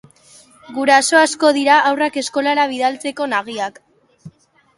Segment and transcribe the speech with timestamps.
[0.77, 3.79] Guraso asko dira haurrak eskolara bidaltzeko nagiak.